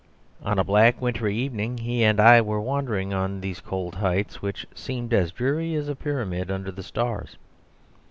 On 0.41 0.57
a 0.57 0.63
black 0.63 0.99
wintry 0.99 1.35
evening 1.37 1.77
he 1.77 2.03
and 2.03 2.19
I 2.19 2.41
were 2.41 2.59
wandering 2.59 3.13
on 3.13 3.39
these 3.41 3.59
cold 3.59 3.93
heights, 3.93 4.41
which 4.41 4.65
seemed 4.73 5.13
as 5.13 5.31
dreary 5.31 5.75
as 5.75 5.87
a 5.87 5.95
pyramid 5.95 6.49
under 6.49 6.71
the 6.71 6.81
stars. 6.81 7.37